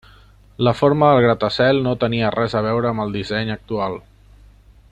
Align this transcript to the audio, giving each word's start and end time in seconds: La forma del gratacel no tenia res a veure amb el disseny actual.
La 0.67 0.71
forma 0.77 1.09
del 1.11 1.25
gratacel 1.25 1.83
no 1.87 1.93
tenia 2.05 2.33
res 2.39 2.57
a 2.61 2.65
veure 2.69 2.93
amb 2.93 3.07
el 3.07 3.15
disseny 3.19 3.57
actual. 3.61 4.03